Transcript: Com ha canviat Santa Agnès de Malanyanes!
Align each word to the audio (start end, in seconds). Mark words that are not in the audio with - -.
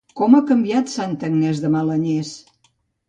Com 0.19 0.35
ha 0.37 0.39
canviat 0.51 0.89
Santa 0.93 1.29
Agnès 1.31 1.61
de 1.67 1.71
Malanyanes! 1.77 2.33